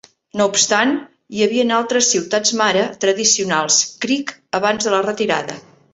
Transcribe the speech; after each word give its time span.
No 0.39 0.45
obstant, 0.51 0.93
hi 1.35 1.43
havien 1.47 1.73
altres 1.81 2.09
"ciutats-mare" 2.15 2.85
tradicionals 3.05 3.79
Creek 4.07 4.35
abans 4.61 4.89
de 4.89 4.95
la 4.99 5.07
retirada. 5.11 5.61